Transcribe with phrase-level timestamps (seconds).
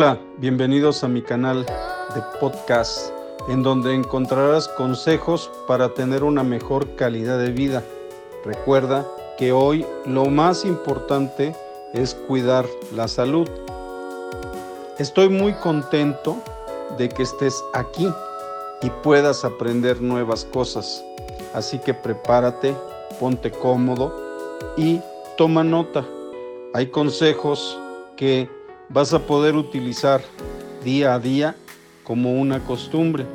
[0.00, 3.10] Hola, bienvenidos a mi canal de podcast,
[3.48, 7.82] en donde encontrarás consejos para tener una mejor calidad de vida.
[8.44, 9.04] Recuerda
[9.38, 11.52] que hoy lo más importante
[11.94, 12.64] es cuidar
[12.94, 13.48] la salud.
[15.00, 16.36] Estoy muy contento
[16.96, 18.08] de que estés aquí
[18.82, 21.04] y puedas aprender nuevas cosas.
[21.54, 22.72] Así que prepárate,
[23.18, 24.14] ponte cómodo
[24.76, 25.00] y
[25.36, 26.06] toma nota.
[26.72, 27.76] Hay consejos
[28.14, 28.48] que
[28.88, 30.22] vas a poder utilizar
[30.84, 31.56] día a día
[32.04, 33.26] como una costumbre.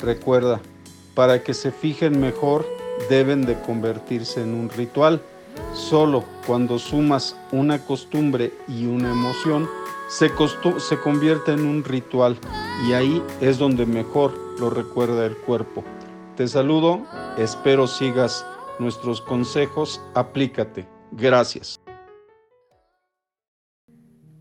[0.00, 0.60] Recuerda,
[1.14, 2.66] para que se fijen mejor
[3.08, 5.22] deben de convertirse en un ritual.
[5.72, 9.68] Solo cuando sumas una costumbre y una emoción,
[10.08, 10.30] se,
[10.78, 12.36] se convierte en un ritual
[12.86, 15.82] y ahí es donde mejor lo recuerda el cuerpo.
[16.36, 17.06] Te saludo,
[17.38, 18.44] espero sigas
[18.78, 20.86] nuestros consejos, aplícate.
[21.12, 21.80] Gracias.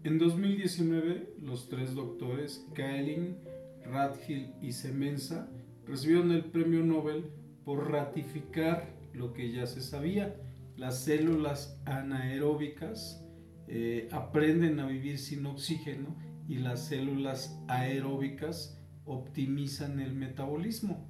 [0.06, 3.38] En 2019, los tres doctores, Kaelin,
[3.86, 5.50] Radhill y Semenza,
[5.88, 7.26] recibieron el premio Nobel
[7.64, 10.36] por ratificar lo que ya se sabía.
[10.78, 13.26] Las células anaeróbicas
[13.68, 16.16] eh, aprenden a vivir sin oxígeno
[16.48, 21.10] y las células aeróbicas optimizan el metabolismo.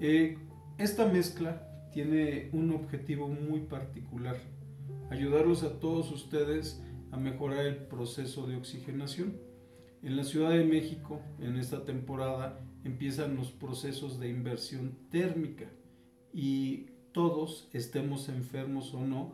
[0.00, 0.38] Eh,
[0.76, 4.38] esta mezcla tiene un objetivo muy particular,
[5.08, 6.82] ayudarlos a todos ustedes
[7.14, 9.38] a mejorar el proceso de oxigenación.
[10.02, 15.70] En la Ciudad de México, en esta temporada, empiezan los procesos de inversión térmica
[16.32, 19.32] y todos, estemos enfermos o no,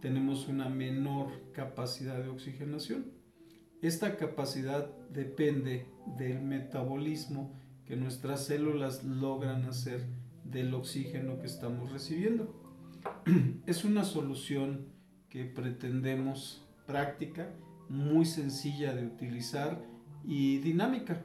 [0.00, 3.06] tenemos una menor capacidad de oxigenación.
[3.80, 5.86] Esta capacidad depende
[6.18, 10.04] del metabolismo que nuestras células logran hacer
[10.44, 12.54] del oxígeno que estamos recibiendo.
[13.66, 14.86] Es una solución
[15.30, 17.48] que pretendemos práctica,
[17.88, 19.82] muy sencilla de utilizar
[20.26, 21.24] y dinámica.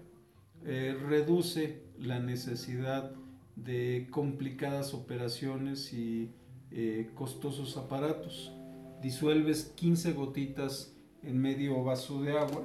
[0.63, 3.11] Eh, reduce la necesidad
[3.57, 6.31] de complicadas operaciones y
[6.71, 8.53] eh, costosos aparatos.
[9.01, 12.63] Disuelves 15 gotitas en medio vaso de agua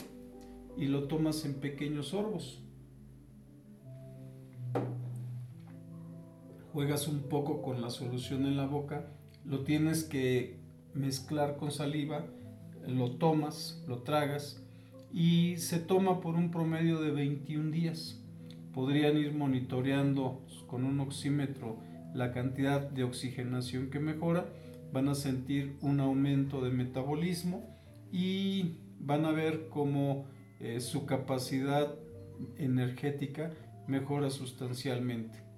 [0.77, 2.62] y lo tomas en pequeños sorbos.
[6.72, 9.10] Juegas un poco con la solución en la boca,
[9.44, 10.60] lo tienes que
[10.94, 12.25] mezclar con saliva
[12.87, 14.62] lo tomas, lo tragas
[15.12, 18.20] y se toma por un promedio de 21 días.
[18.72, 21.78] Podrían ir monitoreando con un oxímetro
[22.15, 24.47] la cantidad de oxigenación que mejora,
[24.92, 27.66] van a sentir un aumento de metabolismo
[28.10, 30.26] y van a ver cómo
[30.60, 31.94] eh, su capacidad
[32.59, 33.50] energética
[33.87, 35.52] mejora sustancialmente.